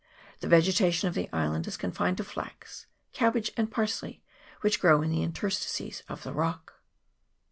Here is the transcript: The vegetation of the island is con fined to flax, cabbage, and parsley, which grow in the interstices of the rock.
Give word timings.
The 0.39 0.47
vegetation 0.47 1.07
of 1.09 1.13
the 1.13 1.29
island 1.31 1.67
is 1.67 1.77
con 1.77 1.91
fined 1.91 2.17
to 2.17 2.23
flax, 2.23 2.87
cabbage, 3.13 3.51
and 3.55 3.69
parsley, 3.71 4.23
which 4.61 4.79
grow 4.79 5.03
in 5.03 5.11
the 5.11 5.21
interstices 5.21 6.01
of 6.09 6.23
the 6.23 6.33
rock. 6.33 6.73